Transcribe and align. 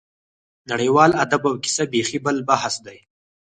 نړیوال 0.71 1.11
ادب 1.23 1.41
او 1.49 1.53
کیسه 1.63 1.83
بېخي 1.91 2.19
بل 2.25 2.37
بحث 2.49 2.75
دی. 2.85 2.97